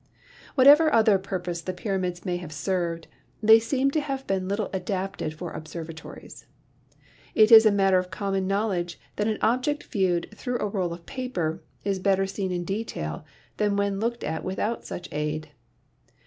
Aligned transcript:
Whatever 0.55 0.91
other 0.91 1.19
purpose 1.19 1.61
the 1.61 1.73
pyramids 1.73 2.25
may 2.25 2.37
have 2.37 2.51
served, 2.51 3.07
they 3.43 3.59
seem 3.59 3.91
to 3.91 4.01
have 4.01 4.25
been 4.25 4.47
little 4.47 4.71
adapted 4.73 5.35
for 5.35 5.51
observatories. 5.51 6.47
It 7.35 7.51
is 7.51 7.67
a 7.67 7.71
matter 7.71 7.99
of 7.99 8.09
common 8.09 8.47
knowledge 8.47 8.99
that 9.17 9.27
an 9.27 9.37
object 9.43 9.83
viewed 9.83 10.31
through 10.33 10.57
a 10.57 10.65
roll 10.65 10.91
of 10.91 11.05
paper 11.05 11.61
is 11.83 11.99
better 11.99 12.25
seen 12.25 12.51
in 12.51 12.63
detail 12.65 13.25
than 13.57 13.75
when 13.75 13.99
looked 13.99 14.23
at 14.23 14.43
without 14.43 14.87
such 14.87 15.07
aid. 15.11 15.51